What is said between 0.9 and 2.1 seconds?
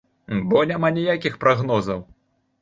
ніякіх прагнозаў.